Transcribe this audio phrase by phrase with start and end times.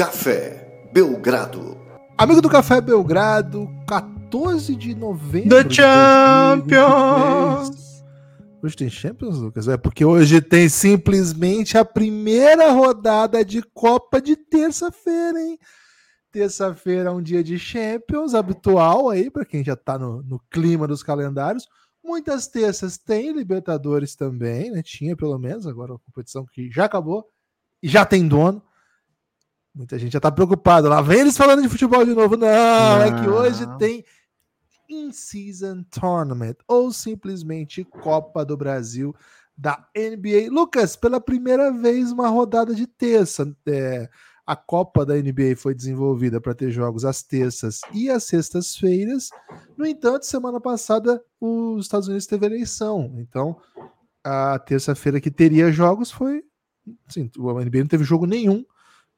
[0.00, 1.76] Café Belgrado.
[2.16, 5.50] Amigo do Café Belgrado, 14 de novembro.
[5.50, 7.68] The de Champions!
[7.68, 8.04] 2023.
[8.62, 9.68] Hoje tem Champions, Lucas?
[9.68, 15.58] É porque hoje tem simplesmente a primeira rodada de Copa de terça-feira, hein?
[16.32, 20.88] Terça-feira é um dia de Champions habitual aí, para quem já tá no, no clima
[20.88, 21.68] dos calendários.
[22.02, 24.80] Muitas terças tem Libertadores também, né?
[24.82, 27.26] Tinha pelo menos, agora a competição que já acabou
[27.82, 28.62] e já tem dono.
[29.74, 30.88] Muita gente já tá preocupada.
[30.88, 32.36] Lá vem eles falando de futebol de novo.
[32.36, 33.78] Não, é que hoje Não.
[33.78, 34.04] tem
[34.88, 39.14] In-Season Tournament, ou simplesmente Copa do Brasil
[39.56, 40.50] da NBA.
[40.50, 43.54] Lucas, pela primeira vez, uma rodada de terça.
[43.66, 44.08] É,
[44.44, 49.28] a Copa da NBA foi desenvolvida para ter jogos às terças e às sextas-feiras.
[49.76, 53.14] No entanto, semana passada, os Estados Unidos teve eleição.
[53.18, 53.56] Então,
[54.24, 56.42] a terça-feira que teria jogos foi.
[57.06, 58.64] Assim, o NBA não teve jogo nenhum.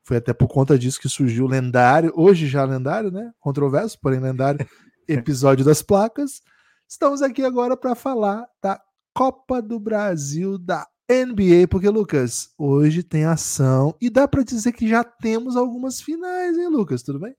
[0.04, 3.32] Foi até por conta disso que surgiu o lendário, hoje já lendário, né?
[3.38, 4.66] Controverso, porém lendário,
[5.06, 6.42] episódio das placas.
[6.88, 8.80] Estamos aqui agora para falar da
[9.14, 14.88] Copa do Brasil da NBA, porque, Lucas, hoje tem ação e dá para dizer que
[14.88, 17.02] já temos algumas finais, hein, Lucas?
[17.02, 17.36] Tudo bem?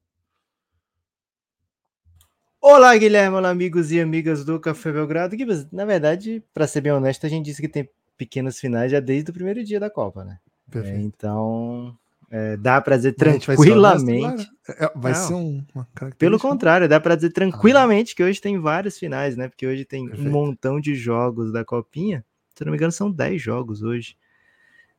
[2.62, 5.36] Olá, Guilherme, olá, amigos e amigas do Café Belgrado.
[5.72, 9.32] Na verdade, para ser bem honesto, a gente disse que tem pequenas finais já desde
[9.32, 10.40] o primeiro dia da Copa, né?
[10.74, 11.98] É, então,
[12.36, 14.26] é, dá para dizer tranquilamente.
[14.26, 14.48] agora?
[14.68, 15.88] É, vai ser um, uma.
[16.18, 19.48] Pelo contrário, dá para dizer tranquilamente que hoje tem várias finais, né?
[19.48, 20.28] Porque hoje tem Perfeito.
[20.28, 22.26] um montão de jogos da Copinha.
[22.56, 24.18] Se eu não me engano, são 10 jogos hoje.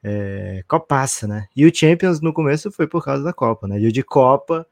[0.01, 1.49] É, Copaça, né?
[1.57, 3.81] E o Champions no começo foi por causa da Copa, né?
[3.81, 4.65] Dia de Copa.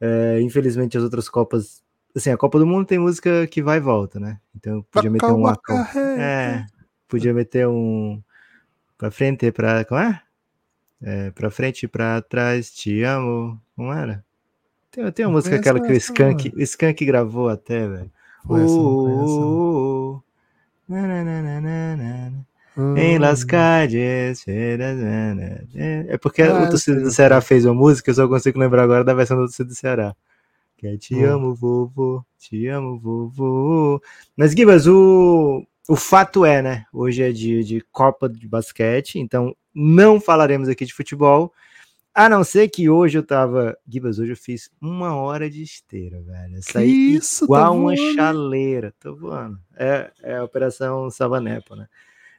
[0.00, 1.80] é, infelizmente, as outras Copas.
[2.12, 4.40] Assim, a Copa do Mundo tem música que vai e volta, né?
[4.56, 5.48] Então podia meter um.
[6.18, 6.66] É,
[7.06, 8.20] podia meter um.
[8.98, 9.84] Pra frente, pra.
[9.84, 10.23] Como é?
[11.04, 13.60] É pra frente e pra trás, te amo.
[13.76, 14.24] Como era?
[14.90, 18.10] Tem, tem uma Não música aquela que o Skank, o Skank gravou até, velho.
[18.48, 19.56] Não.
[19.56, 20.22] Uh.
[22.76, 22.96] Hum.
[22.96, 24.44] Em Las Calles.
[24.46, 25.58] na, na, na.
[26.08, 29.04] É porque Ah, o sei, do Ceará fez uma música, eu só consigo lembrar agora
[29.04, 30.16] da versão do torcedor do Ceará.
[30.76, 31.24] Que é Te Hum.
[31.24, 34.02] amo, vovô, te amo, vovô.
[34.36, 36.84] Mas, Gibas, o, o fato é, né?
[36.92, 41.52] Hoje é dia de Copa de Basquete, então não falaremos aqui de futebol.
[42.14, 43.76] A não ser que hoje eu tava.
[43.88, 46.56] Gibas, hoje eu fiz uma hora de esteira, velho.
[46.56, 48.14] Eu Que saí isso, igual tá uma voando.
[48.14, 48.94] chaleira.
[49.00, 49.58] Tô voando.
[49.76, 51.88] É, é a Operação Savanepo, né?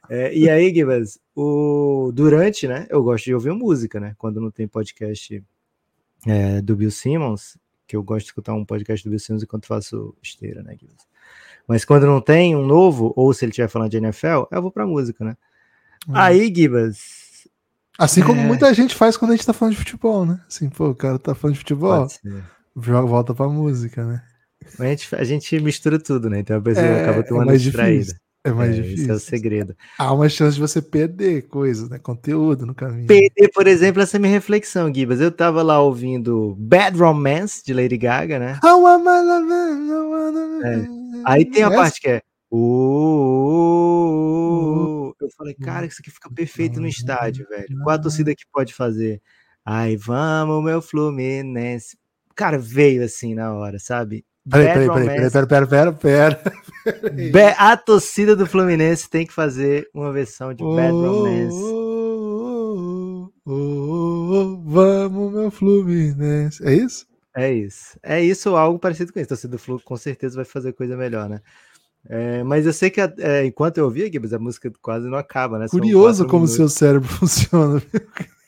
[0.08, 2.86] É, e aí, Gibas, o, durante, né?
[2.88, 4.14] Eu gosto de ouvir música, né?
[4.16, 5.44] Quando não tem podcast
[6.26, 9.66] é, do Bill Simmons, que eu gosto de escutar um podcast do Bill Simmons enquanto
[9.66, 11.06] faço esteira, né, Gibas?
[11.68, 14.70] Mas quando não tem um novo, ou se ele estiver falando de NFL, eu vou
[14.70, 15.36] pra música, né?
[16.08, 16.12] Hum.
[16.14, 17.25] Aí, Gibas.
[17.98, 18.44] Assim como É.
[18.44, 20.38] muita gente faz quando a gente tá falando de futebol, né?
[20.48, 22.06] Assim, pô, o cara tá falando de futebol,
[22.80, 24.22] joga, volta pra música, né?
[24.78, 26.40] Mas a gente, a gente mistura tudo, né?
[26.40, 28.12] Então a pessoa É, acaba é tomando mais distraída.
[28.44, 29.02] É mais É, difícil.
[29.04, 29.74] Esse é o segredo.
[29.98, 31.98] Há uma chance de você perder coisas, né?
[31.98, 33.06] Conteúdo no caminho.
[33.06, 35.20] Perder, por exemplo, essa minha reflexão, Gibas.
[35.20, 38.58] Eu tava lá ouvindo Bad Romance de Lady Gaga, né?
[38.62, 40.88] Ah, uma maravilha, uma maravilha.
[41.24, 42.22] Aí tem a parte que é.
[42.52, 42.56] "Uh",
[45.20, 47.66] Eu falei, cara, isso aqui fica perfeito no estádio, velho.
[47.82, 49.20] Qual a torcida que pode fazer?
[49.64, 51.96] Ai, vamos, meu Fluminense.
[52.34, 54.24] Cara, veio assim na hora, sabe?
[54.48, 55.32] Peraí, peraí, peraí, peraí, Romance.
[55.48, 56.36] peraí, peraí, peraí,
[57.00, 57.30] peraí.
[57.32, 61.56] Be- A torcida do Fluminense tem que fazer uma versão de Bad Romance.
[61.56, 66.64] Oh, oh, oh, vamos, meu Fluminense.
[66.64, 67.06] É isso?
[67.34, 67.98] É isso.
[68.02, 69.26] É isso ou algo parecido com isso.
[69.26, 71.40] A torcida do Flu com certeza vai fazer coisa melhor, né?
[72.08, 75.58] É, mas eu sei que é, enquanto eu ouvia, Gibbs, a música quase não acaba,
[75.58, 75.68] né?
[75.68, 76.54] São Curioso como o minutos.
[76.56, 77.82] seu cérebro funciona.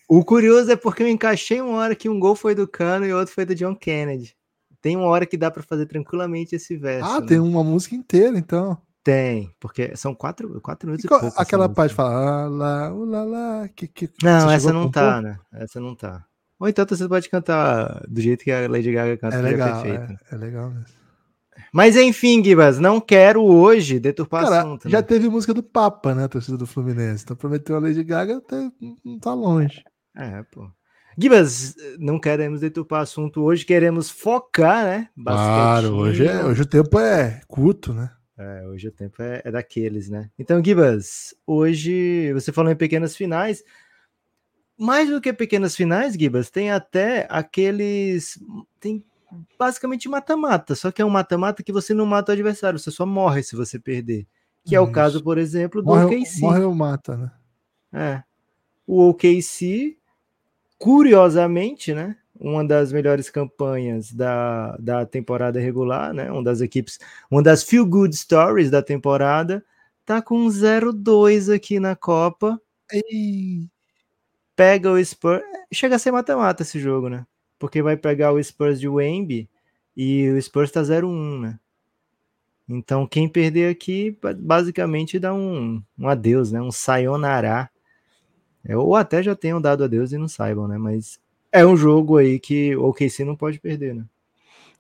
[0.08, 3.12] O curioso é porque eu encaixei uma hora que um gol foi do Cano e
[3.12, 4.34] outro foi do John Kennedy.
[4.80, 7.08] Tem uma hora que dá pra fazer tranquilamente esse verso.
[7.08, 7.26] Ah, né?
[7.26, 8.78] tem uma música inteira, então.
[9.02, 11.26] Tem, porque são quatro, quatro minutos E e, pouco.
[11.40, 11.75] aquela música.
[11.75, 15.38] parte fala, ah, lá, uh, lá, lá, que, que, Não, você essa não tá, né?
[15.52, 16.25] Essa não tá.
[16.60, 20.16] Ou então você pode cantar do jeito que a Lady Gaga canta, É legal, é,
[20.31, 20.97] é legal mesmo.
[21.73, 24.88] Mas enfim, Gibas, não quero hoje deturpar Cara, assunto.
[24.88, 25.03] já né?
[25.03, 27.25] teve música do Papa, né, a torcida do Fluminense.
[27.25, 28.70] Então prometeu a Lady Gaga, até
[29.05, 29.85] não tá longe.
[30.17, 30.69] É, pô.
[31.20, 35.09] Gibas, não queremos deturpar assunto hoje, queremos focar, né?
[35.25, 38.12] Claro, hoje, é, hoje o tempo é curto, né?
[38.38, 40.31] É, hoje o tempo é, é daqueles, né?
[40.38, 43.65] Então, Gibas, hoje você falou em pequenas finais.
[44.79, 48.38] Mais do que pequenas finais, Gibas, tem até aqueles.
[48.79, 49.05] Tem
[49.58, 53.04] basicamente mata-mata, só que é um mata-mata que você não mata o adversário, você só
[53.04, 54.26] morre se você perder.
[54.64, 54.92] Que é o Isso.
[54.92, 56.40] caso, por exemplo, do Morre, OKC.
[56.40, 57.30] morre ou mata, né?
[57.92, 58.22] É.
[58.86, 59.96] O OKC
[60.78, 62.16] curiosamente, né?
[62.38, 66.31] Uma das melhores campanhas da, da temporada regular, né?
[66.31, 66.98] Uma das equipes,
[67.31, 69.64] uma das feel good stories da temporada,
[70.06, 72.60] tá com 0-2 aqui na Copa.
[72.92, 73.69] Ei.
[74.54, 75.42] Pega o Spurs.
[75.72, 77.26] Chega a ser mata-mata esse jogo, né?
[77.58, 79.49] Porque vai pegar o Spurs de Wemby
[79.96, 81.58] e o Spurs tá 0-1, né?
[82.69, 86.60] Então, quem perder aqui, basicamente dá um, um adeus, né?
[86.60, 87.70] Um sayonara.
[88.64, 90.76] É, ou até já tenham dado adeus e não saibam, né?
[90.76, 91.19] Mas
[91.50, 94.05] é um jogo aí que o OKC não pode perder, né?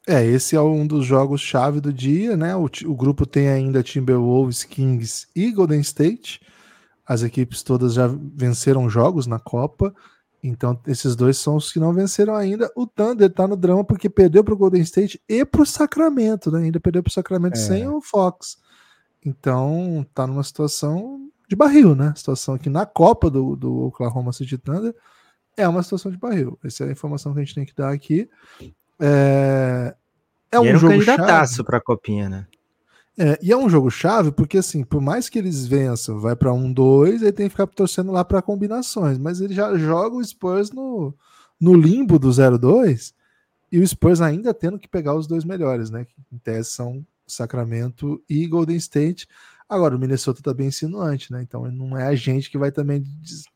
[0.06, 2.54] É, esse é um dos jogos-chave do dia, né?
[2.56, 6.40] O, o, grupo tem ainda Timberwolves, Kings e Golden State.
[7.06, 9.94] As equipes todas já venceram jogos na Copa.
[10.42, 12.70] Então, esses dois são os que não venceram ainda.
[12.76, 16.50] O Thunder tá no drama porque perdeu para o Golden State e para o Sacramento,
[16.50, 16.60] né?
[16.64, 17.60] Ainda perdeu para o Sacramento é.
[17.60, 18.58] sem o Fox.
[19.24, 22.12] Então, tá numa situação de barril, né?
[22.16, 24.94] Situação aqui na Copa do, do Oklahoma City Thunder
[25.56, 26.58] é uma situação de barril.
[26.64, 28.28] Essa é a informação que a gente tem que dar aqui.
[29.00, 29.94] É,
[30.52, 32.46] é um, um jogo chave para a copinha, né?
[33.18, 36.52] É, e é um jogo chave porque, assim, por mais que eles vençam, vai para
[36.52, 39.18] um, dois, ele tem que ficar torcendo lá para combinações.
[39.18, 41.12] Mas ele já joga o Spurs no,
[41.60, 43.12] no limbo do 0-2
[43.72, 46.04] e o Spurs ainda tendo que pegar os dois melhores, né?
[46.04, 49.26] Que em tese são Sacramento e Golden State.
[49.68, 51.42] Agora, o Minnesota tá bem insinuante, né?
[51.42, 53.04] Então não é a gente que vai também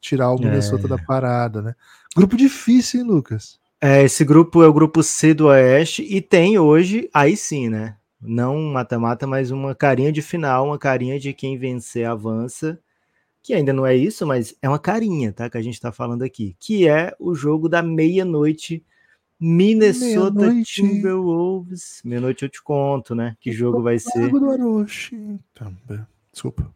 [0.01, 0.89] tirar o Minnesota é.
[0.89, 1.75] da parada, né?
[2.15, 3.59] Grupo difícil, hein, Lucas?
[3.81, 7.97] É, esse grupo é o grupo C do Oeste e tem hoje, aí sim, né?
[8.23, 12.79] Não mata-mata, mas uma carinha de final, uma carinha de quem vencer avança,
[13.43, 15.51] que ainda não é isso, mas é uma carinha, tá?
[15.51, 18.85] Que a gente tá falando aqui, que é o jogo da meia-noite
[19.45, 22.01] Minnesota meia Timberwolves.
[22.05, 23.37] Meia-noite eu te conto, né?
[23.41, 24.31] Que jogo vai ser.
[24.31, 25.41] Do Aroshi.
[26.31, 26.73] Desculpa.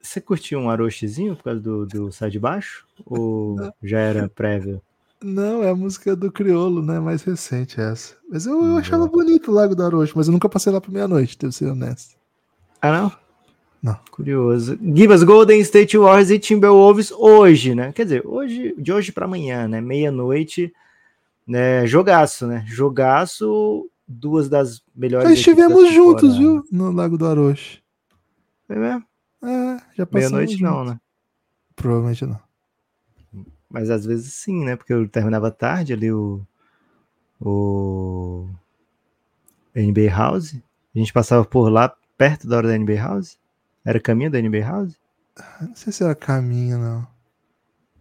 [0.00, 2.86] Você curtiu um Aroshizinho por causa do, do Sai de Baixo?
[3.04, 4.80] Ou já era prévio?
[5.22, 6.98] Não, é a música do Criolo, né?
[7.00, 8.14] Mais recente essa.
[8.30, 10.90] Mas eu, eu achava bonito o Lago do Arocho, mas eu nunca passei lá pra
[10.90, 12.16] meia-noite, devo ser honesto.
[12.80, 13.12] Ah, não?
[13.82, 13.98] Não.
[14.10, 14.78] Curioso.
[14.80, 17.92] Give us Golden State Warriors e Timberwolves hoje, né?
[17.92, 19.80] Quer dizer, hoje, de hoje para amanhã, né?
[19.80, 20.72] Meia-noite,
[21.46, 21.86] né?
[21.86, 22.64] Jogaço, né?
[22.66, 25.28] Jogaço, duas das melhores.
[25.28, 26.64] Nós estivemos juntos, viu?
[26.70, 27.80] No Lago do Arocho.
[28.68, 29.04] É mesmo?
[29.42, 30.32] É, já passamos.
[30.32, 31.00] Meia-noite não, né?
[31.74, 32.38] Provavelmente não.
[33.72, 34.76] Mas às vezes sim, né?
[34.76, 36.42] Porque eu terminava tarde ali o,
[37.40, 38.46] o
[39.74, 40.54] NBA House.
[40.94, 43.38] A gente passava por lá perto da hora da NBA House.
[43.82, 44.96] Era caminho da NBA House?
[45.60, 47.06] Não sei se era caminho, não.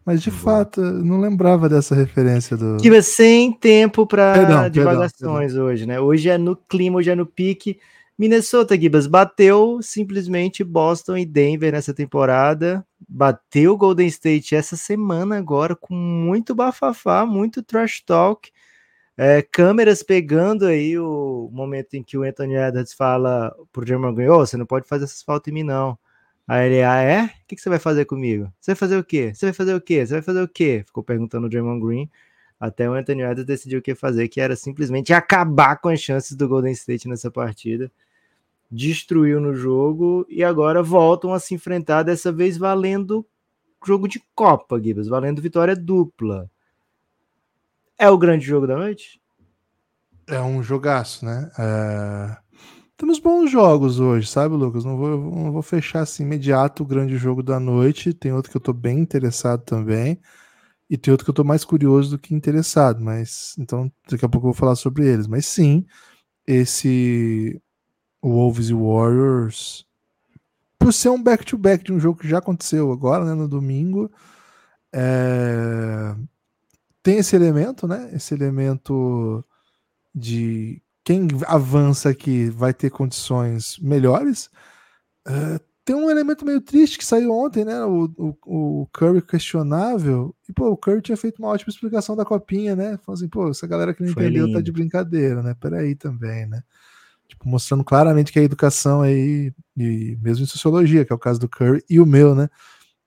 [0.05, 0.41] Mas de Boa.
[0.41, 2.77] fato, não lembrava dessa referência do.
[2.77, 5.65] Tive sem tempo para divagações perdão, perdão.
[5.65, 5.99] hoje, né?
[6.01, 7.79] Hoje é no clima, hoje é no pique.
[8.21, 12.85] Minnesota, Gibas, bateu simplesmente Boston e Denver nessa temporada.
[13.09, 18.51] Bateu Golden State essa semana agora com muito bafafá, muito trash talk.
[19.17, 24.29] É, câmeras pegando aí o momento em que o Anthony Edwards fala pro Jeremy Green,
[24.29, 25.97] oh, você não pode fazer essas faltas em mim, não.
[26.47, 27.23] Aí ele, ah, é?
[27.23, 28.53] O que, que você vai fazer comigo?
[28.61, 29.33] Você vai fazer o quê?
[29.33, 30.05] Você vai fazer o quê?
[30.05, 30.83] Você vai fazer o quê?
[30.85, 32.09] Ficou perguntando o Draymond Green,
[32.59, 36.37] até o Anthony Edwards decidiu o que fazer, que era simplesmente acabar com as chances
[36.37, 37.91] do Golden State nessa partida
[38.71, 43.25] destruiu no jogo e agora voltam a se enfrentar, dessa vez valendo
[43.85, 46.49] jogo de Copa, Gibbs, valendo vitória dupla.
[47.97, 49.21] É o grande jogo da noite?
[50.27, 51.51] É um jogaço, né?
[51.59, 52.37] É...
[52.95, 54.85] Temos bons jogos hoje, sabe, Lucas?
[54.85, 58.13] Não vou, não vou fechar assim imediato o grande jogo da noite.
[58.13, 60.19] Tem outro que eu tô bem interessado também.
[60.89, 64.29] E tem outro que eu tô mais curioso do que interessado, mas então daqui a
[64.29, 65.25] pouco eu vou falar sobre eles.
[65.25, 65.85] Mas sim,
[66.45, 67.59] esse
[68.23, 69.85] Wolves e Warriors,
[70.77, 74.11] por ser um back-to-back -back de um jogo que já aconteceu agora, né, no domingo,
[74.93, 76.15] é...
[77.03, 78.09] tem esse elemento, né?
[78.13, 79.43] Esse elemento
[80.13, 84.49] de quem avança aqui vai ter condições melhores.
[85.27, 85.59] É...
[85.85, 87.83] tem um elemento meio triste que saiu ontem, né?
[87.85, 90.35] O, o, o, Curry questionável.
[90.49, 92.97] E, pô, o Curry tinha feito uma ótima explicação da copinha, né?
[93.05, 94.59] Falando assim, pô, essa galera que não Foi entendeu tá lindo.
[94.59, 95.55] tá de brincadeira, né?
[95.59, 96.63] Peraí também, né?
[97.31, 101.39] Tipo, mostrando claramente que a educação aí, e mesmo em sociologia, que é o caso
[101.39, 102.49] do Curry, e o meu, né?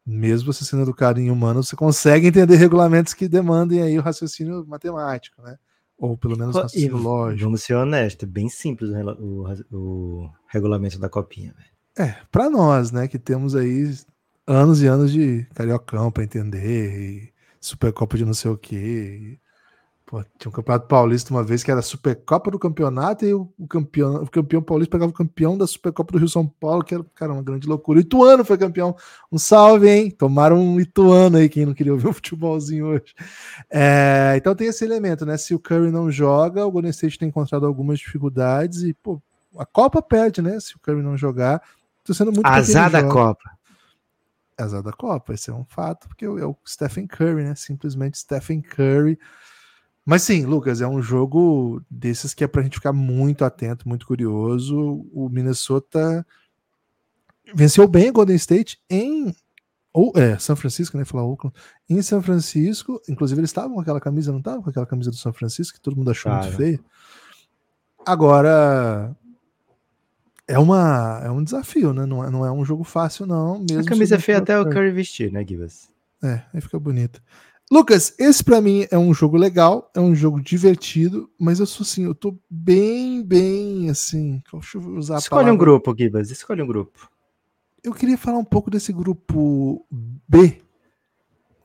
[0.06, 4.66] Mesmo você sendo educado em humano, você consegue entender regulamentos que demandem aí o raciocínio
[4.66, 5.56] matemático, né?
[5.98, 7.44] Ou pelo menos o raciocínio lógico.
[7.44, 12.10] Vamos ser honestos, é bem simples o, o, o regulamento da copinha, velho.
[12.10, 13.92] É, para nós, né, que temos aí
[14.46, 19.38] anos e anos de cariocão para entender, e Supercopa de não sei o quê.
[20.38, 23.66] Tinha um campeonato paulista uma vez que era a Supercopa do campeonato e o, o,
[23.66, 27.04] campeão, o campeão paulista pegava o campeão da Supercopa do Rio São Paulo, que era
[27.14, 27.98] cara, uma grande loucura.
[27.98, 28.94] O Ituano foi campeão.
[29.32, 30.10] Um salve, hein?
[30.10, 33.14] Tomaram um Ituano aí, quem não queria ouvir o futebolzinho hoje.
[33.70, 35.36] É, então tem esse elemento, né?
[35.36, 39.20] Se o Curry não joga, o Golden State tem encontrado algumas dificuldades e, pô,
[39.56, 40.60] a Copa perde, né?
[40.60, 41.62] Se o Curry não jogar.
[42.04, 43.50] Tô sendo muito Azar da Copa.
[44.56, 47.54] Azar da Copa, esse é um fato, porque é o Stephen Curry, né?
[47.54, 49.18] Simplesmente Stephen Curry
[50.04, 53.88] mas sim, Lucas, é um jogo desses que é para a gente ficar muito atento,
[53.88, 55.06] muito curioso.
[55.12, 56.26] O Minnesota
[57.54, 59.34] venceu bem o Golden State em
[59.94, 61.04] ou é, São Francisco, né?
[61.04, 61.56] Falar Oakland.
[61.88, 65.16] Em São Francisco, inclusive eles estavam com aquela camisa, não estavam com aquela camisa do
[65.16, 66.80] São Francisco, que todo mundo achou muito feia.
[68.04, 69.16] Agora
[70.46, 72.04] é uma é um desafio, né?
[72.04, 73.60] Não é, não é um jogo fácil, não.
[73.60, 75.88] Mesmo a camisa feia até o Curry vestir, né, Givas?
[76.22, 77.22] É, aí fica bonito.
[77.70, 81.82] Lucas, esse para mim é um jogo legal, é um jogo divertido, mas eu sou
[81.82, 84.42] assim, eu tô bem, bem assim.
[84.52, 87.10] Deixa eu usar Escolhe um grupo, Gibas, escolhe um grupo.
[87.82, 90.60] Eu queria falar um pouco desse grupo B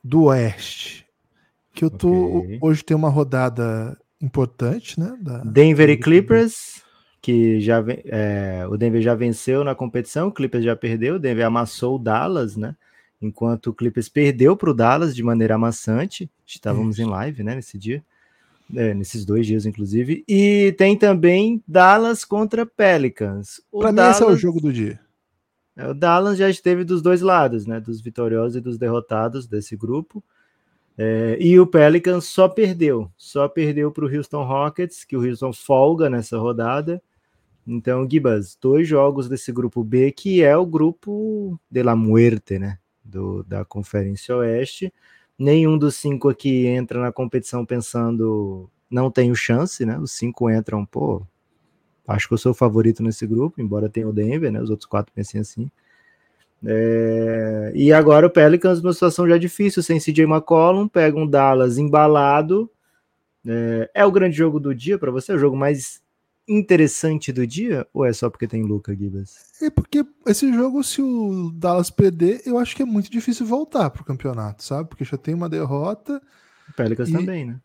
[0.02, 1.06] do Oeste.
[1.72, 2.38] Que eu tô.
[2.38, 2.58] Okay.
[2.60, 5.16] Hoje tem uma rodada importante, né?
[5.20, 6.82] Da, Denver e Clippers,
[7.22, 11.46] que já é, o Denver já venceu na competição, o Clippers já perdeu, o Denver
[11.46, 12.74] amassou o Dallas, né?
[13.20, 16.30] Enquanto o Clippers perdeu para o Dallas de maneira amassante.
[16.46, 17.06] Estávamos Isso.
[17.06, 18.02] em live, né, nesse dia,
[18.74, 20.24] é, nesses dois dias, inclusive.
[20.26, 23.60] E tem também Dallas contra Pelicans.
[23.70, 24.98] Para mim, esse é o jogo do dia.
[25.76, 29.76] É, o Dallas já esteve dos dois lados, né, dos vitoriosos e dos derrotados desse
[29.76, 30.22] grupo.
[30.98, 35.52] É, e o Pelicans só perdeu, só perdeu para o Houston Rockets, que o Houston
[35.52, 37.02] folga nessa rodada.
[37.66, 42.79] Então, Gibas, dois jogos desse grupo B, que é o grupo de la muerte, né?
[43.10, 44.92] Do, da Conferência Oeste.
[45.38, 49.98] Nenhum dos cinco aqui entra na competição pensando não tenho chance, né?
[49.98, 51.22] Os cinco entram, pô,
[52.06, 54.60] acho que eu sou o favorito nesse grupo, embora tenha o Denver, né?
[54.60, 55.70] Os outros quatro pensem assim.
[56.64, 57.72] É...
[57.74, 62.70] E agora o Pelicans numa situação já difícil, sem CJ McCollum, pega um Dallas embalado.
[63.46, 65.32] É, é o grande jogo do dia para você?
[65.32, 66.02] É o jogo mais
[66.50, 67.86] interessante do dia?
[67.94, 69.36] Ou é só porque tem Luca Gibas?
[69.62, 73.88] É porque esse jogo, se o Dallas perder, eu acho que é muito difícil voltar
[73.90, 74.88] pro campeonato, sabe?
[74.88, 76.20] Porque já tem uma derrota.
[76.68, 77.12] O Pelicans e...
[77.12, 77.60] também, né?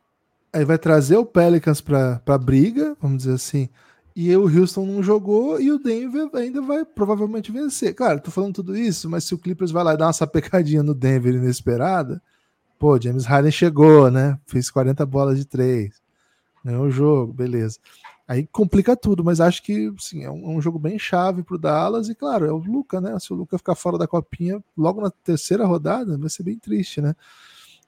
[0.54, 3.70] Aí vai trazer o Pelicans pra, pra briga, vamos dizer assim.
[4.16, 7.94] E o Houston não jogou e o Denver ainda vai provavelmente vencer.
[7.94, 10.82] Cara, tô falando tudo isso, mas se o Clippers vai lá e dar uma sapecadinha
[10.82, 12.22] no Denver inesperada,
[12.80, 14.40] pô, James Harden chegou, né?
[14.46, 16.02] Fez 40 bolas de três.
[16.64, 17.78] Ganhou o jogo, beleza.
[18.28, 21.56] Aí complica tudo, mas acho que sim, é um, é um jogo bem chave para
[21.56, 22.10] o Dallas.
[22.10, 23.18] E claro, é o Luca, né?
[23.20, 27.02] Se o Luca ficar fora da copinha logo na terceira rodada, vai ser bem triste,
[27.02, 27.16] né?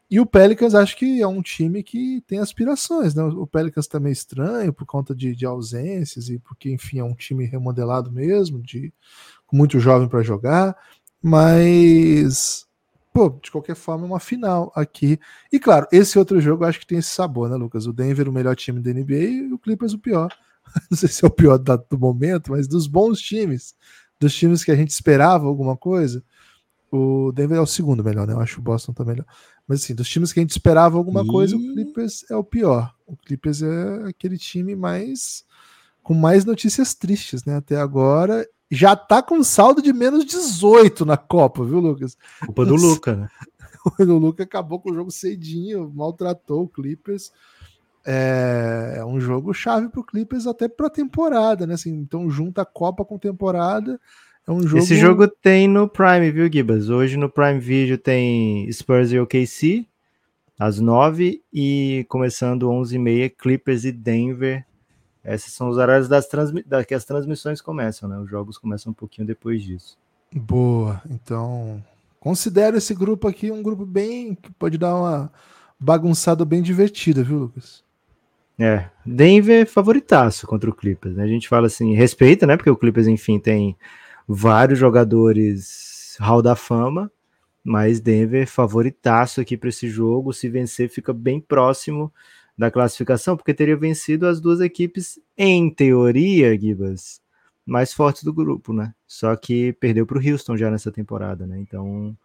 [0.10, 3.24] E o Pelicans acho que é um time que tem aspirações, né?
[3.24, 7.15] O Pelicans também tá estranho por conta de, de, ausências e porque, enfim, é um
[7.15, 8.94] time remodelado mesmo, de
[9.51, 10.77] muito jovem para jogar,
[11.22, 12.67] mas
[13.18, 15.20] pô, de qualquer forma, é uma final aqui.
[15.52, 17.88] E claro, esse outro jogo eu acho que tem esse sabor, né, Lucas?
[17.88, 20.32] O Denver, o melhor time da NBA, e o Clippers, o pior.
[20.92, 23.74] Não sei se é o pior do momento, mas dos bons times,
[24.20, 26.24] dos times que a gente esperava alguma coisa,
[26.92, 28.34] o Denver é o segundo melhor, né?
[28.34, 29.26] Eu acho que o Boston tá melhor.
[29.68, 31.28] Mas assim, dos times que a gente esperava alguma e...
[31.28, 32.94] coisa, o Clippers é o pior.
[33.08, 35.44] O Clippers é aquele time mais
[36.04, 37.56] com mais notícias tristes, né?
[37.56, 42.18] Até agora já tá com saldo de menos 18 na Copa, viu, Lucas?
[42.46, 43.30] Culpa do Luca, né?
[44.00, 47.32] o Luca acabou com o jogo cedinho, maltratou o Clippers.
[48.06, 51.74] É, é um jogo chave para o Clippers até para a temporada, né?
[51.74, 54.00] Assim, então junta a Copa com temporada.
[54.46, 54.78] É um jogo...
[54.78, 56.90] Esse jogo tem no Prime, viu, Gibas?
[56.90, 59.86] Hoje no Prime Video tem Spurs e OKC
[60.58, 64.66] às 9 e começando 11h30 Clippers e Denver
[65.36, 68.17] esses são os horários das transmi da, que as transmissões começam, né?
[68.17, 69.98] Os jogos começam um pouquinho depois disso.
[70.34, 71.01] Boa.
[71.10, 71.84] Então,
[72.19, 75.31] considero esse grupo aqui um grupo bem que pode dar uma
[75.79, 77.84] bagunçada bem divertida, viu, Lucas?
[78.60, 81.24] É, Denver favoritaço contra o Clippers, né?
[81.24, 82.57] A gente fala assim, respeita, né?
[82.57, 83.75] Porque o Clippers, enfim, tem
[84.27, 87.12] vários jogadores Hall da Fama,
[87.63, 90.34] mas Denver favoritaço aqui para esse jogo.
[90.34, 92.12] Se vencer, fica bem próximo
[92.58, 97.22] da classificação, porque teria vencido as duas equipes, em teoria, Gibas,
[97.66, 98.94] mais fortes do grupo, né?
[99.06, 101.60] Só que perdeu para o Houston já nessa temporada, né?
[101.60, 102.18] Então,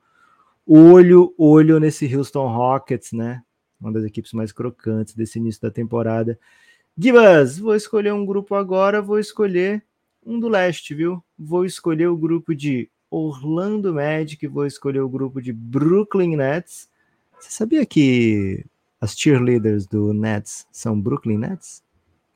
[0.67, 3.43] olho, olho nesse Houston Rockets, né?
[3.79, 6.39] Uma das equipes mais crocantes desse início da temporada.
[6.97, 9.85] Gibas, vou escolher um grupo agora, vou escolher
[10.25, 11.23] um do leste, viu?
[11.39, 16.89] Vou escolher o grupo de Orlando Magic, vou escolher o grupo de Brooklyn Nets.
[17.39, 18.65] Você sabia que
[19.03, 21.83] as cheerleaders do Nets são Brooklyn Nets?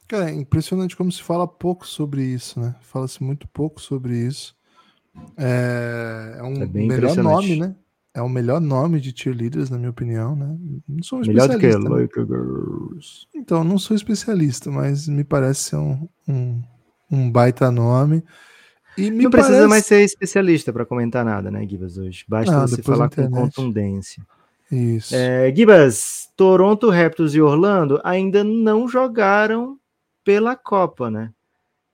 [0.08, 2.74] Cara, é impressionante como se fala pouco sobre isso, né?
[2.80, 4.54] Fala-se muito pouco sobre isso.
[5.36, 7.74] É, é um É melhor nome, né?
[8.12, 10.56] É o melhor nome de cheerleaders, na minha opinião, né?
[10.88, 11.96] Não sou um Melhor do que especialista.
[12.00, 12.08] né?
[12.16, 13.26] Girls.
[13.34, 16.62] Então, não sou especialista, mas me parece ser um, um,
[17.10, 18.24] um baita nome.
[18.96, 19.68] E Não precisa parece...
[19.68, 22.24] mais ser especialista para comentar nada, né, Gibas, hoje.
[22.26, 24.22] Basta Ah, você falar com contundência.
[24.72, 25.14] Isso.
[25.14, 29.78] É, Gibas, Toronto Raptors e Orlando ainda não jogaram
[30.24, 31.30] pela Copa, né?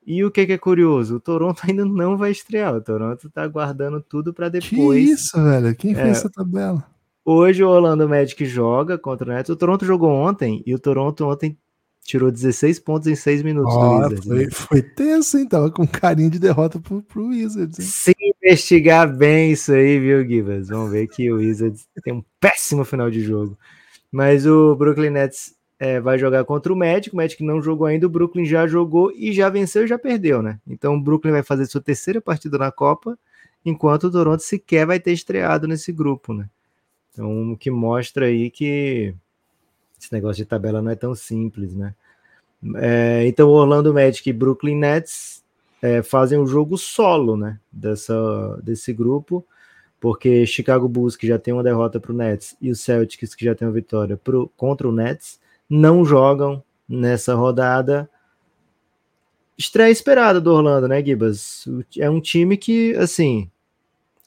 [0.05, 1.17] E o que, que é curioso?
[1.17, 2.75] O Toronto ainda não vai estrear.
[2.75, 5.09] O Toronto tá guardando tudo para que depois.
[5.09, 5.75] isso, velho?
[5.77, 5.95] Quem É.
[5.95, 6.85] fez essa tabela?
[7.25, 9.49] Hoje o Orlando Magic joga contra o Nets.
[9.49, 11.57] O Toronto jogou ontem e o Toronto ontem
[12.05, 14.25] tirou 16 pontos em 6 minutos do Ó, Wizards.
[14.27, 14.51] foi, né?
[14.51, 15.47] foi tenso, hein?
[15.47, 17.79] Tava com carinho de derrota pro, pro Wizards.
[17.79, 17.85] hein?
[17.87, 18.13] Se
[18.45, 20.69] investigar bem isso aí, viu, Gibas?
[20.69, 23.57] Vamos ver que o Wizards tem um péssimo final de jogo.
[24.13, 27.13] Mas o Brooklyn Nets é, vai jogar contra o Magic.
[27.13, 30.43] O Magic não jogou ainda, o Brooklyn já jogou e já venceu e já perdeu,
[30.43, 30.61] né?
[30.67, 33.19] Então o Brooklyn vai fazer sua terceira partida na Copa,
[33.65, 36.49] enquanto o Toronto sequer vai ter estreado nesse grupo, né?
[37.13, 39.15] Então, o que mostra aí que
[40.01, 41.95] esse negócio de tabela não é tão simples, né?
[42.77, 45.43] É, então, Orlando Magic e Brooklyn Nets
[45.83, 47.59] é, fazem o jogo solo, né?
[47.71, 48.15] Dessa,
[48.63, 49.45] desse grupo,
[50.03, 53.45] porque Chicago Bulls, que já tem uma derrota para o Nets, e o Celtics, que
[53.45, 55.39] já tem uma vitória pro, contra o Nets,
[55.71, 58.11] não jogam nessa rodada.
[59.57, 61.69] Estreia esperada do Orlando, né, Gibas?
[61.97, 63.49] É um time que, assim,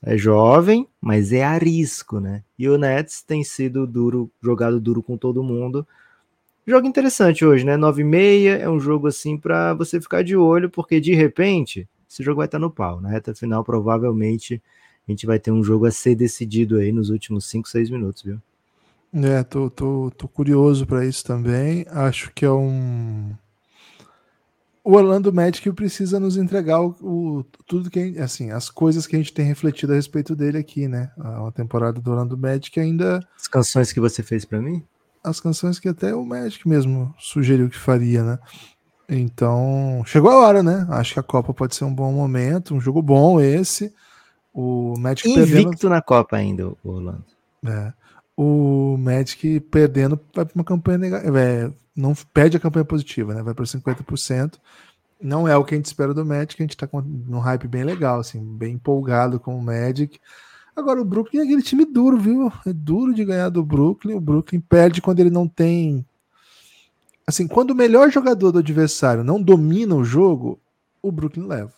[0.01, 2.41] é jovem, mas é arisco, né?
[2.57, 5.85] E o Nets tem sido duro, jogado duro com todo mundo.
[6.65, 7.75] Jogo interessante hoje, né?
[7.75, 11.85] 9 e meia é um jogo assim para você ficar de olho, porque de repente
[12.09, 13.01] esse jogo vai estar no pau.
[13.01, 14.63] Na reta final, provavelmente,
[15.07, 18.23] a gente vai ter um jogo a ser decidido aí nos últimos 5, 6 minutos,
[18.23, 18.39] viu?
[19.13, 21.85] É, tô, tô, tô curioso para isso também.
[21.89, 23.33] Acho que é um.
[24.83, 29.19] O Orlando Magic precisa nos entregar o, o- tudo que assim, as coisas que a
[29.19, 31.11] gente tem refletido a respeito dele aqui, né?
[31.17, 34.83] A, a temporada do Orlando Magic ainda As canções que você fez para mim?
[35.23, 38.39] as canções que até o Magic mesmo sugeriu que faria, né?
[39.09, 40.85] Então, chegou a hora, né?
[40.89, 43.91] Acho que a Copa pode ser um bom momento, um jogo bom esse.
[44.55, 47.25] O Magic perdendo, Invicto na Copa ainda, o Orlando.
[47.67, 47.93] é,
[48.37, 53.43] o Magic perdendo vai para uma campanha negativa, é, não perde a campanha positiva, né?
[53.43, 54.53] Vai para 50%.
[55.21, 57.67] Não é o que a gente espera do Magic, a gente tá com um hype
[57.67, 60.19] bem legal, assim, bem empolgado com o Magic.
[60.73, 62.51] Agora o Brooklyn é aquele time duro, viu?
[62.65, 64.15] É duro de ganhar do Brooklyn.
[64.15, 66.05] O Brooklyn perde quando ele não tem
[67.27, 70.59] assim, quando o melhor jogador do adversário não domina o jogo,
[71.01, 71.73] o Brooklyn leva.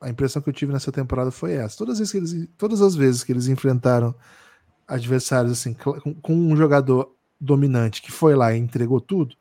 [0.00, 1.76] A impressão que eu tive nessa temporada foi essa.
[1.76, 4.14] Todas as vezes que eles, todas as vezes que eles enfrentaram
[4.86, 9.34] adversários assim com um jogador dominante que foi lá e entregou tudo,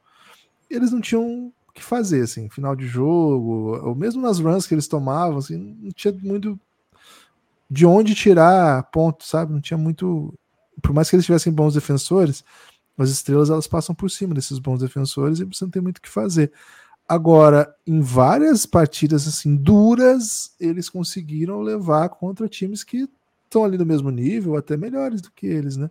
[0.69, 4.73] eles não tinham o que fazer assim, final de jogo, ou mesmo nas runs que
[4.73, 6.59] eles tomavam, assim, não tinha muito
[7.69, 9.51] de onde tirar ponto, sabe?
[9.51, 10.33] Não tinha muito,
[10.81, 12.43] por mais que eles tivessem bons defensores,
[12.97, 16.01] as estrelas elas passam por cima desses bons defensores e você não tem muito o
[16.01, 16.51] que fazer.
[17.07, 23.07] Agora, em várias partidas assim duras, eles conseguiram levar contra times que
[23.45, 25.89] estão ali do mesmo nível, até melhores do que eles, né?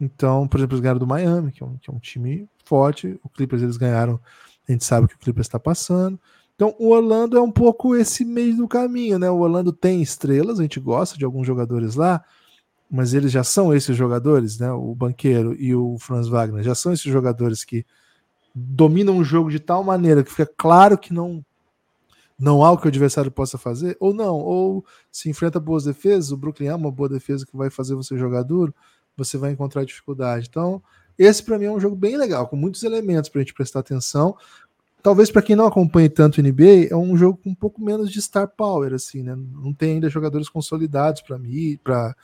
[0.00, 3.18] Então, por exemplo, eles ganharam do Miami, que é um, que é um time forte.
[3.22, 4.20] O Clippers eles ganharam,
[4.68, 6.18] a gente sabe que o Clippers está passando.
[6.54, 9.30] Então, o Orlando é um pouco esse meio do caminho, né?
[9.30, 12.24] O Orlando tem estrelas, a gente gosta de alguns jogadores lá,
[12.90, 14.72] mas eles já são esses jogadores, né?
[14.72, 17.84] O Banqueiro e o Franz Wagner já são esses jogadores que
[18.54, 21.44] dominam o jogo de tal maneira que fica claro que não
[22.38, 26.30] não há o que o adversário possa fazer, ou não, ou se enfrenta boas defesas,
[26.30, 28.72] o Brooklyn é uma boa defesa que vai fazer você jogar duro,
[29.16, 30.46] você vai encontrar dificuldade.
[30.48, 30.80] Então,
[31.18, 33.80] esse para mim é um jogo bem legal, com muitos elementos para a gente prestar
[33.80, 34.36] atenção.
[35.02, 38.10] Talvez para quem não acompanhe tanto o NBA, é um jogo com um pouco menos
[38.12, 39.34] de star power, assim, né?
[39.36, 42.14] Não tem ainda jogadores consolidados para mim, para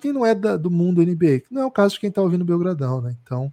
[0.00, 1.42] quem não é da, do mundo NBA.
[1.50, 3.16] Não é o caso de quem tá ouvindo o Belgradão, né?
[3.22, 3.52] Então,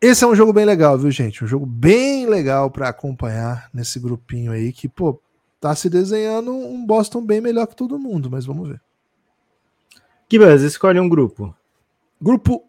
[0.00, 1.42] esse é um jogo bem legal, viu, gente?
[1.42, 5.20] Um jogo bem legal para acompanhar nesse grupinho aí que, pô,
[5.60, 8.80] tá se desenhando um Boston bem melhor que todo mundo, mas vamos ver.
[10.30, 11.54] Gibas, escolhe um grupo.
[12.20, 12.64] Grupo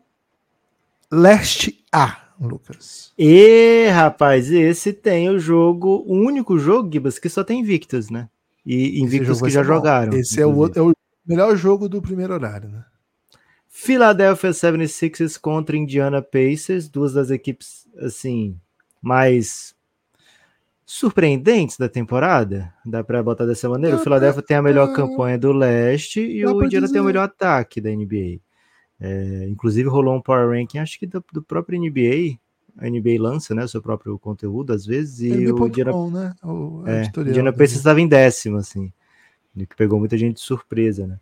[1.11, 3.11] Leste A, Lucas.
[3.17, 8.29] E, rapaz, esse tem o jogo, o único jogo, Gibas, que só tem Invictus, né?
[8.65, 9.67] E Invictus que já bom.
[9.67, 10.13] jogaram.
[10.13, 10.93] Esse é o, é o
[11.25, 12.83] melhor jogo do primeiro horário, né?
[13.69, 18.59] Philadelphia 76ers contra Indiana Pacers, duas das equipes, assim,
[19.01, 19.75] mais
[20.85, 23.95] surpreendentes da temporada, dá pra botar dessa maneira.
[23.95, 27.01] O Philadelphia tem a melhor campanha do leste e o Indiana tem o dizer.
[27.03, 28.39] melhor ataque da NBA.
[28.99, 32.39] É, inclusive rolou um Power Ranking, acho que do, do, próprio NBA.
[32.75, 35.21] A NBA lança, né, o seu próprio conteúdo às vezes.
[35.21, 35.53] E NBA.
[35.53, 36.35] o Indiana, né?
[36.43, 38.91] o é, Indiana Pacers estava em décimo, assim.
[39.55, 41.19] Que pegou muita gente de surpresa, né?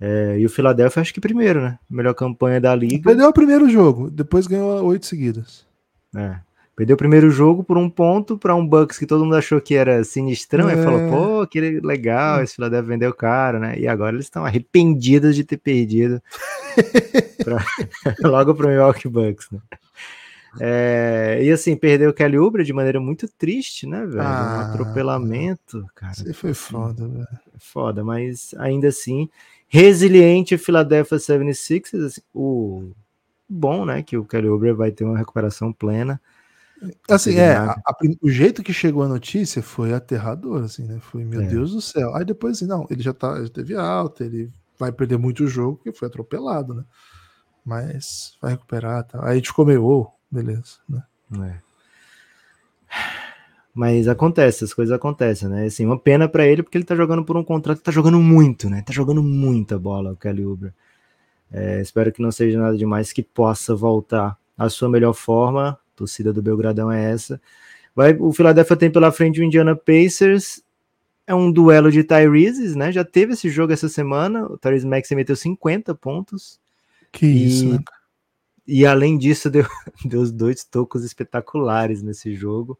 [0.00, 1.78] É, e o Philadelphia, acho que primeiro, né?
[1.90, 3.02] Melhor campanha da liga.
[3.02, 5.66] Perdeu o primeiro jogo, depois ganhou oito seguidas.
[6.14, 6.36] É.
[6.76, 9.74] Perdeu o primeiro jogo por um ponto para um Bucks que todo mundo achou que
[9.74, 10.70] era sinistrão.
[10.70, 10.74] É.
[10.74, 13.76] E falou, pô, que legal, esse Philadelphia vendeu caro, né?
[13.76, 16.22] E agora eles estão arrependidos de ter perdido
[17.42, 17.64] pra...
[18.22, 19.58] logo para o Milwaukee Bucks, né?
[20.60, 24.22] É, e assim, perdeu o Kelly Oubre de maneira muito triste, né, velho?
[24.22, 26.12] Ah, um atropelamento, cara.
[26.12, 27.28] Isso foi foda, velho.
[27.58, 29.28] Foda, mas ainda assim,
[29.68, 32.90] resiliente Philadelphia 76ers, assim, o
[33.48, 36.20] bom, né, que o Kelly Oubre vai ter uma recuperação plena.
[37.08, 41.00] Assim, é, a, a, o jeito que chegou a notícia foi aterrador, assim, né?
[41.00, 41.46] Foi, meu é.
[41.46, 42.14] Deus do céu.
[42.14, 45.48] Aí depois, assim, não, ele já, tá, já teve alta, ele vai perder muito o
[45.48, 46.84] jogo, porque foi atropelado, né?
[47.64, 49.24] Mas vai recuperar, tá?
[49.24, 51.02] Aí a gente ficou meio, oh, beleza, né?
[51.42, 51.68] É.
[53.78, 55.66] Mas acontece, as coisas acontecem, né?
[55.66, 58.68] Assim, uma pena para ele, porque ele tá jogando por um contrato, tá jogando muito,
[58.68, 58.82] né?
[58.82, 60.72] Tá jogando muita bola o Kelly Oubre.
[61.52, 65.68] É, espero que não seja nada demais, que possa voltar à sua melhor forma.
[65.68, 67.40] A torcida do Belgradão é essa.
[67.94, 70.60] Vai, o Philadelphia tem pela frente o Indiana Pacers.
[71.24, 72.90] É um duelo de Tyrese, né?
[72.90, 74.44] Já teve esse jogo essa semana.
[74.44, 76.58] O Tyrese Maxey meteu 50 pontos.
[77.12, 77.78] Que e, isso, né?
[78.66, 79.64] E além disso, deu,
[80.04, 82.76] deu dois tocos espetaculares nesse jogo.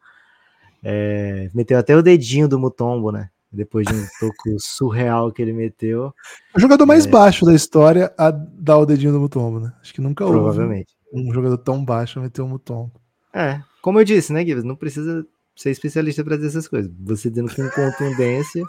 [0.82, 3.30] É, meteu até o dedinho do Mutombo, né?
[3.50, 6.12] Depois de um toco surreal que ele meteu.
[6.54, 7.10] O jogador mais é...
[7.10, 9.72] baixo da história a dar o dedinho do Mutombo, né?
[9.80, 10.94] Acho que nunca houve Provavelmente.
[11.12, 12.92] um jogador tão baixo a meter o Mutombo.
[13.32, 14.64] É, como eu disse, né, Gibbs?
[14.64, 15.26] Não precisa
[15.58, 16.90] ser especialista para dizer essas coisas.
[17.00, 18.62] Você dizendo com contundência,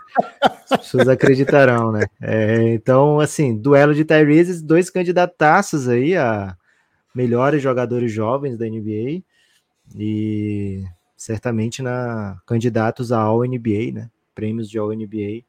[0.71, 2.05] as pessoas acreditarão, né?
[2.19, 6.55] É, então, assim, duelo de Tyrese, dois candidataços aí a
[7.13, 9.21] melhores jogadores jovens da NBA
[9.95, 10.83] e
[11.19, 14.09] certamente na candidatos a All NBA, né?
[14.33, 15.43] Prêmios de All NBA.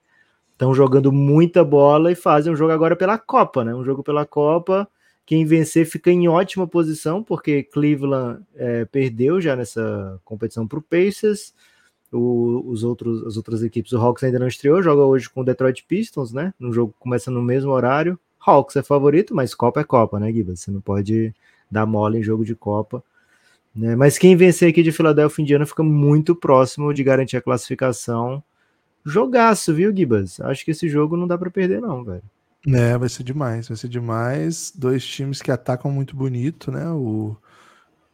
[0.52, 3.72] Estão jogando muita bola e fazem um jogo agora pela Copa, né?
[3.72, 4.88] Um jogo pela Copa.
[5.24, 10.82] Quem vencer fica em ótima posição, porque Cleveland é, perdeu já nessa competição para o
[10.82, 11.54] Pacers.
[12.10, 15.84] Os outros, as outras equipes, o Hawks ainda não estreou, joga hoje com o Detroit
[15.86, 16.52] Pistons, né?
[16.60, 18.18] Um jogo começa no mesmo horário.
[18.44, 20.56] Hawks é favorito, mas Copa é Copa, né, Giba?
[20.56, 21.32] Você não pode
[21.70, 23.04] dar mole em jogo de Copa.
[23.74, 23.94] Né?
[23.94, 28.42] Mas quem vencer aqui de Philadelphia Indiana fica muito próximo de garantir a classificação.
[29.04, 30.40] Jogaço, viu, Gibas?
[30.40, 32.22] Acho que esse jogo não dá para perder, não, velho.
[32.66, 34.72] É, vai ser demais, vai ser demais.
[34.74, 36.86] Dois times que atacam muito bonito, né?
[36.90, 37.36] O,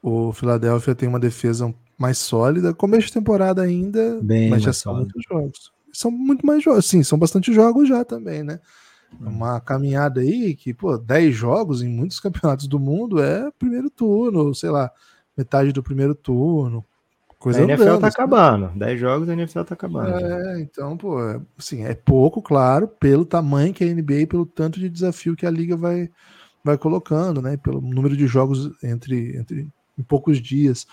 [0.03, 2.75] o Philadelphia tem uma defesa mais sólida.
[2.75, 5.73] Começo de temporada ainda, Bem mas já são muitos jogos.
[5.93, 8.61] São muito mais jogos, sim, são bastante jogos já também, né?
[9.21, 9.29] Hum.
[9.29, 14.55] Uma caminhada aí que, pô, 10 jogos em muitos campeonatos do mundo é primeiro turno,
[14.55, 14.91] sei lá,
[15.37, 16.85] metade do primeiro turno.
[17.39, 18.15] Coisa a NFL andando, tá assim.
[18.17, 18.79] acabando.
[18.79, 20.09] 10 jogos a NFL tá acabando.
[20.09, 24.27] É, então, pô, é, assim, é pouco, claro, pelo tamanho que é a NBA e
[24.27, 26.11] pelo tanto de desafio que a liga vai,
[26.65, 27.57] vai colocando, né?
[27.57, 29.69] Pelo número de jogos entre, entre
[29.99, 30.87] em poucos dias.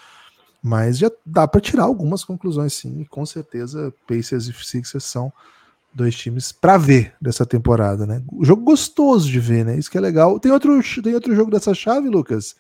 [0.62, 3.06] Mas já dá para tirar algumas conclusões, sim.
[3.10, 5.32] com certeza, Pacers e Sixers são
[5.94, 8.22] dois times para ver dessa temporada, né?
[8.32, 9.78] O jogo gostoso de ver, né?
[9.78, 10.40] Isso que é legal.
[10.40, 12.56] Tem outro, tem outro jogo dessa chave, Lucas,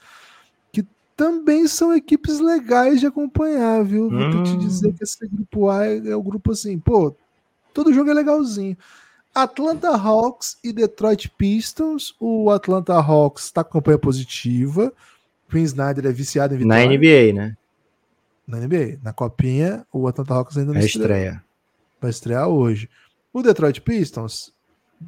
[1.16, 4.10] também são equipes legais de acompanhar, viu?
[4.10, 4.94] Vou ter que te dizer hum.
[4.94, 7.16] que esse grupo A é, é o grupo assim, pô,
[7.74, 8.78] todo jogo é legalzinho.
[9.34, 12.16] Atlanta Hawks e Detroit Pistons.
[12.20, 14.94] O Atlanta Hawks está com campanha positiva.
[15.50, 16.86] Queen Snyder é viciado em vitória.
[16.86, 17.58] Na NBA, né?
[18.48, 19.00] Na NBA.
[19.02, 21.44] Na Copinha, o Atlanta Hawks ainda não é estreia.
[22.00, 22.88] Vai estrear hoje.
[23.32, 24.54] O Detroit Pistons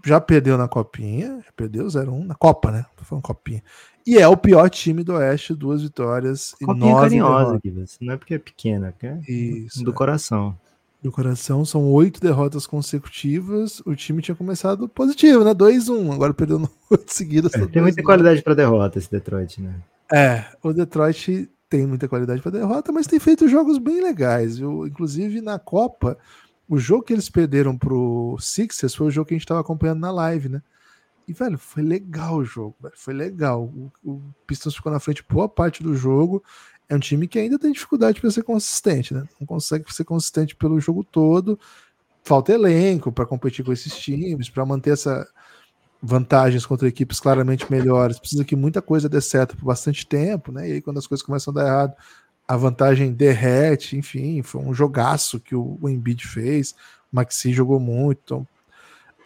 [0.06, 2.86] já perdeu na Copinha, já perdeu 0-1 na Copa, né?
[2.96, 3.64] Tô falando Copinha.
[4.06, 7.60] E é o pior time do Oeste, duas vitórias e Copinha nove carinhosa.
[8.02, 9.94] Não é porque é pequena, é Isso, do é.
[9.94, 10.58] coração.
[11.02, 13.82] Do coração, são oito derrotas consecutivas.
[13.86, 15.54] O time tinha começado positivo, né?
[15.54, 16.58] 2-1, agora perdeu
[16.90, 17.54] oito seguidas.
[17.54, 19.76] É, tem muita qualidade para derrota esse Detroit, né?
[20.12, 24.60] É, o Detroit tem muita qualidade para derrota, mas tem feito jogos bem legais?
[24.60, 26.18] Inclusive na Copa,
[26.68, 30.00] o jogo que eles perderam pro Sixers foi o jogo que a gente estava acompanhando
[30.00, 30.62] na live, né?
[31.28, 33.64] E, velho, foi legal o jogo, velho, foi legal.
[33.64, 36.44] O, o, Pistons ficou na frente boa parte do jogo.
[36.88, 39.28] É um time que ainda tem dificuldade para ser consistente, né?
[39.40, 41.60] Não consegue ser consistente pelo jogo todo.
[42.24, 45.28] Falta elenco para competir com esses times, para manter essa
[46.02, 48.20] vantagens contra equipes claramente melhores.
[48.20, 50.70] Precisa que muita coisa dê certo por bastante tempo, né?
[50.70, 51.94] E aí, quando as coisas começam a dar errado,
[52.48, 53.98] a vantagem derrete.
[53.98, 56.72] Enfim, foi um jogaço que o, o Embiid fez.
[57.12, 58.20] O Maxi jogou muito.
[58.24, 58.48] Então,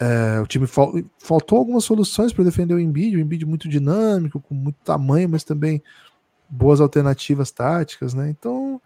[0.02, 4.40] É, o time fal faltou algumas soluções para defender o Embiid, o Embiid muito dinâmico,
[4.40, 5.84] com muito tamanho, mas também
[6.50, 8.30] boas alternativas táticas, né?
[8.30, 8.82] Então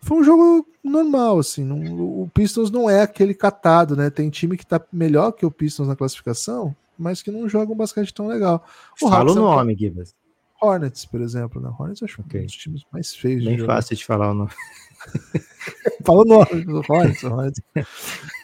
[0.00, 1.64] foi um jogo normal, assim.
[1.64, 1.78] Não,
[2.24, 4.10] o Pistons não é aquele catado, né?
[4.10, 7.76] Tem time que tá melhor que o Pistons na classificação, mas que não joga um
[7.76, 8.64] basquete tão legal.
[9.00, 10.12] O Fala o é nome, Gibas.
[10.60, 11.70] Hornets, por exemplo, né?
[11.78, 12.42] Hornets acho okay.
[12.42, 13.44] um dos times mais feios.
[13.44, 14.50] Bem fácil de falar o nome.
[16.04, 17.60] Fala o nome do Hornets, Hornets.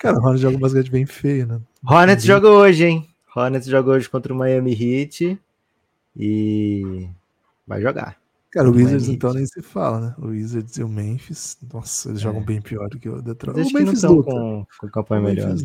[0.00, 1.60] Cara, o Hornets joga um basquete bem feio, né?
[1.84, 3.08] Hornets joga hoje, hein?
[3.34, 5.38] Hornets joga hoje contra o Miami Heat
[6.16, 7.08] e
[7.66, 8.16] vai jogar.
[8.50, 10.14] Cara, o Wizards então nem se fala, né?
[10.16, 12.22] O Wizards e o Memphis, nossa, eles é.
[12.22, 13.68] jogam bem pior do que o Detroit.
[13.68, 15.56] O Memphis não com, com campanha melhor.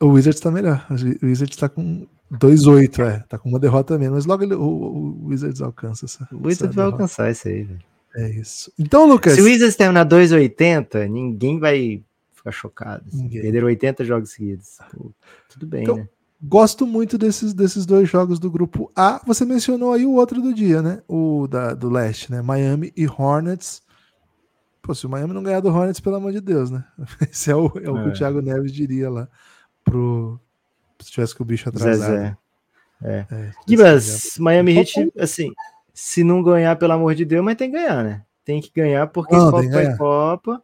[0.00, 0.86] O Wizards tá melhor.
[0.90, 3.18] O Wizards tá com 2-8, é.
[3.28, 4.18] Tá com uma derrota menos.
[4.18, 6.26] Mas logo ele, o, o, Wizards alcança essa.
[6.32, 6.94] O Wizards vai derrota.
[6.94, 7.80] alcançar isso aí, velho.
[8.16, 8.72] É isso.
[8.78, 9.34] Então, Lucas.
[9.34, 13.04] Se o Wizards terminar 2,80, ninguém vai ficar chocado.
[13.06, 13.28] Assim.
[13.28, 14.78] Perderam 80 jogos seguidos.
[14.90, 15.12] Pô,
[15.48, 16.08] tudo bem, então, né?
[16.42, 19.20] Gosto muito desses, desses dois jogos do grupo A.
[19.26, 21.02] Você mencionou aí o outro do dia, né?
[21.06, 22.40] O da, do leste, né?
[22.40, 23.82] Miami e Hornets.
[24.80, 26.82] Pô, se o Miami não ganhar do Hornets, pelo amor de Deus, né?
[27.30, 28.02] Esse é o, é o é.
[28.02, 28.12] que o é.
[28.12, 29.28] Thiago Neves diria lá.
[29.90, 30.40] Pro,
[31.00, 32.12] se tivesse com o bicho atrasado.
[32.12, 32.36] Zé,
[33.02, 33.26] É.
[33.30, 35.52] é Gibas, Miami Heat, assim,
[35.92, 38.22] se não ganhar, pelo amor de Deus, mas tem que ganhar, né?
[38.44, 40.62] Tem que ganhar porque não, Copa é Copa.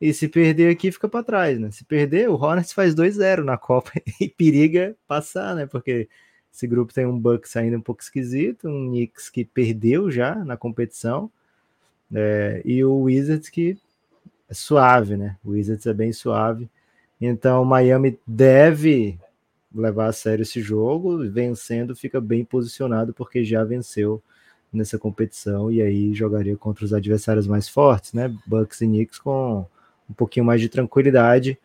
[0.00, 1.72] E se perder aqui, fica para trás, né?
[1.72, 5.66] Se perder, o Hornets faz 2-0 na Copa e periga passar, né?
[5.66, 6.08] Porque
[6.52, 10.56] esse grupo tem um Bucks ainda um pouco esquisito, um Knicks que perdeu já na
[10.56, 11.30] competição,
[12.14, 13.76] é, e o Wizards que
[14.48, 15.36] é suave, né?
[15.44, 16.70] O Wizards é bem suave.
[17.20, 19.18] Então, Miami deve
[19.74, 24.22] levar a sério esse jogo, vencendo, fica bem posicionado porque já venceu
[24.72, 28.34] nessa competição e aí jogaria contra os adversários mais fortes, né?
[28.46, 29.66] Bucks e Knicks com
[30.08, 31.58] um pouquinho mais de tranquilidade.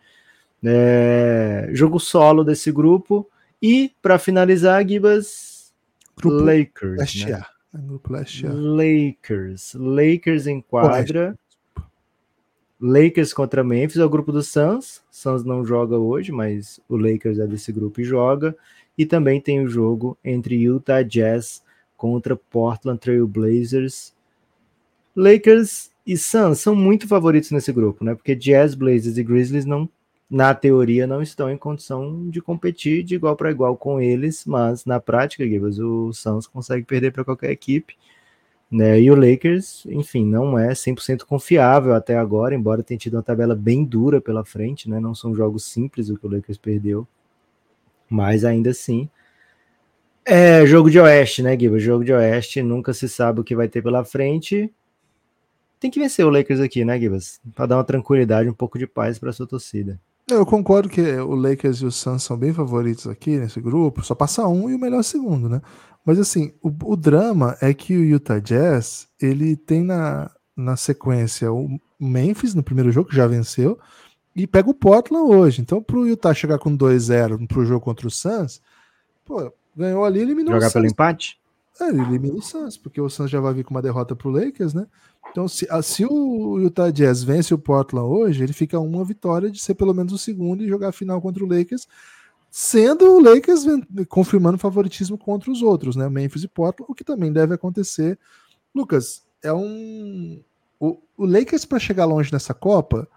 [0.63, 3.29] É, jogo solo desse grupo.
[3.61, 5.73] E, para finalizar, Gibas,
[6.17, 6.97] grupo Lakers.
[7.25, 7.45] Né?
[7.81, 9.73] Grupo Lakers.
[9.73, 11.37] Lakers em quadra.
[12.85, 15.01] Lakers contra Memphis é o grupo do Suns.
[15.09, 18.53] Suns não joga hoje, mas o Lakers é desse grupo e joga.
[18.97, 21.63] E também tem o jogo entre Utah Jazz
[21.95, 24.13] contra Portland Trail Blazers.
[25.15, 28.15] Lakers e Suns são muito favoritos nesse grupo, né?
[28.15, 29.87] Porque Jazz, Blazers e Grizzlies não,
[30.29, 34.83] na teoria, não estão em condição de competir de igual para igual com eles, mas
[34.83, 37.95] na prática, o Suns consegue perder para qualquer equipe.
[38.73, 39.01] Né?
[39.01, 43.53] E o Lakers, enfim, não é 100% confiável até agora, embora tenha tido uma tabela
[43.53, 44.99] bem dura pela frente, né?
[44.99, 47.07] Não são jogos simples o que o Lakers perdeu,
[48.09, 49.07] mas ainda assim.
[50.25, 51.83] É jogo de Oeste, né, Gibbs?
[51.83, 54.73] Jogo de Oeste, nunca se sabe o que vai ter pela frente
[55.83, 57.41] tem que vencer o Lakers aqui, né, Gibas?
[57.53, 59.99] Para dar uma tranquilidade, um pouco de paz para sua torcida.
[60.29, 64.15] Eu concordo que o Lakers e o Suns são bem favoritos aqui nesse grupo, só
[64.15, 65.61] passa um e o melhor segundo, né?
[66.05, 71.51] Mas assim, o, o drama é que o Utah Jazz, ele tem na, na sequência
[71.51, 73.77] o Memphis no primeiro jogo, que já venceu,
[74.35, 75.61] e pega o Portland hoje.
[75.61, 78.61] Então, pro Utah chegar com 2-0 pro jogo contra o Suns,
[79.25, 80.73] pô, ganhou ali, eliminou Jogar o Suns.
[80.73, 81.37] pelo empate?
[81.79, 84.29] É, ele elimina o Suns, porque o Suns já vai vir com uma derrota pro
[84.29, 84.85] Lakers, né?
[85.31, 89.49] Então, se, ah, se o Utah Jazz vence o Portland hoje, ele fica uma vitória
[89.49, 91.87] de ser pelo menos o segundo e jogar a final contra o Lakers,
[92.51, 93.63] sendo o Lakers
[94.07, 96.07] confirmando favoritismo contra os outros, né?
[96.07, 98.19] Memphis e Portland, o que também deve acontecer.
[98.75, 100.39] Lucas, é um.
[100.79, 103.07] O, o Lakers, para chegar longe nessa Copa,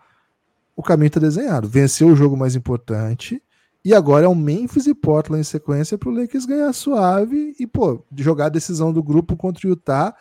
[0.75, 1.69] o caminho está desenhado.
[1.69, 3.43] Venceu o jogo mais importante.
[3.87, 7.69] E agora é o Memphis e Portland em sequência para o Lakers ganhar suave e,
[7.69, 10.13] pô, jogar a decisão do grupo contra o Utah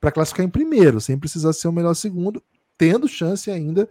[0.00, 2.42] para classificar em primeiro, sem precisar ser o melhor segundo,
[2.78, 3.86] tendo chance ainda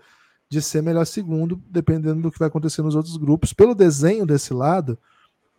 [0.49, 3.53] de ser melhor segundo, dependendo do que vai acontecer nos outros grupos.
[3.53, 4.97] Pelo desenho desse lado,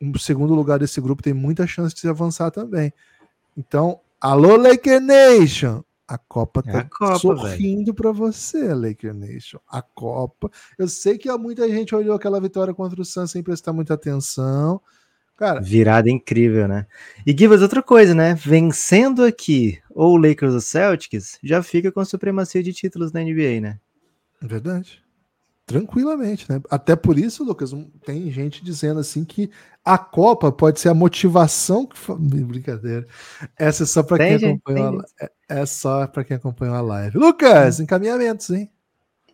[0.02, 2.92] o segundo lugar desse grupo tem muita chance de se avançar também.
[3.56, 5.84] Então, alô Laker Nation!
[6.10, 9.60] A Copa é tá a Copa, sorrindo para você, Laker Nation.
[9.68, 10.50] A Copa.
[10.76, 14.80] Eu sei que muita gente olhou aquela vitória contra o Suns sem prestar muita atenção.
[15.36, 16.84] Cara, virada incrível, né?
[17.24, 18.34] E Givas, outra coisa, né?
[18.34, 23.22] Vencendo aqui ou o Lakers ou Celtics, já fica com a supremacia de títulos na
[23.22, 23.78] NBA, né?
[24.42, 25.00] É verdade.
[25.64, 26.60] Tranquilamente, né?
[26.68, 27.70] Até por isso, Lucas,
[28.04, 29.48] tem gente dizendo assim que
[29.84, 31.96] a Copa pode ser a motivação que
[32.44, 33.06] brincadeira.
[33.56, 35.30] Essa é só para quem gente, acompanhou a...
[35.50, 37.18] É, só para quem acompanhou a live.
[37.18, 37.82] Lucas, hum.
[37.82, 38.70] encaminhamentos, hein?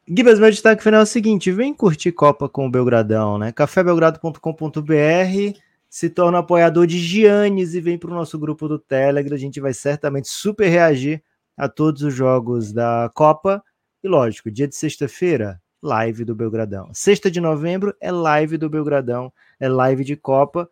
[0.09, 3.53] Gibas, meu destaque final é o seguinte: vem curtir Copa com o Belgradão, né?
[3.53, 9.35] cafébelgrado.com.br se torna apoiador de Giannis e vem para o nosso grupo do Telegram.
[9.35, 11.23] A gente vai certamente super reagir
[11.57, 13.63] a todos os jogos da Copa.
[14.03, 16.91] E lógico, dia de sexta-feira, live do Belgradão.
[16.93, 20.69] Sexta de novembro é live do Belgradão, é live de Copa.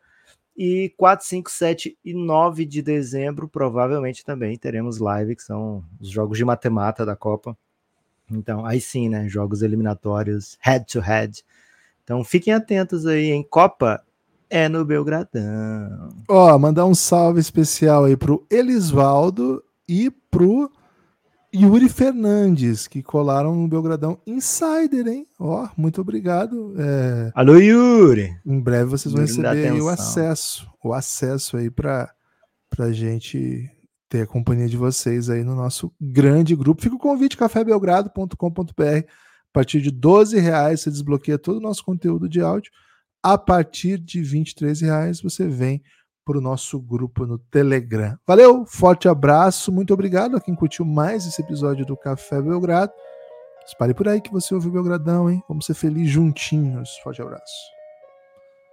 [0.57, 6.09] E 4, 5, 7 e 9 de dezembro, provavelmente também teremos live, que são os
[6.09, 7.57] jogos de matemática da Copa.
[8.31, 9.29] Então, aí sim, né?
[9.29, 11.45] Jogos eliminatórios, head to head.
[12.05, 14.03] Então, fiquem atentos aí em Copa
[14.49, 16.11] é no Belgradão.
[16.29, 20.71] Ó, mandar um salve especial aí pro Elisvaldo e pro
[21.55, 25.29] Yuri Fernandes, que colaram no Belgradão Insider, hein?
[25.39, 26.75] Ó, muito obrigado.
[26.77, 27.31] É...
[27.33, 28.37] Alô, Yuri!
[28.45, 32.13] Em breve vocês vão receber o acesso, o acesso aí para
[32.69, 33.71] pra gente
[34.09, 36.83] ter a companhia de vocês aí no nosso grande grupo.
[36.83, 38.83] Fica o convite, cafébelgrado.com.br.
[38.83, 42.73] A partir de 12 reais você desbloqueia todo o nosso conteúdo de áudio.
[43.23, 45.83] A partir de 23 reais você vem
[46.25, 48.19] para o nosso grupo no Telegram.
[48.27, 52.93] Valeu, forte abraço, muito obrigado a quem curtiu mais esse episódio do Café Belgrado.
[53.67, 55.43] Espalhe por aí que você ouviu o Belgradão, hein?
[55.49, 56.99] Vamos ser felizes juntinhos.
[56.99, 57.75] Forte abraço.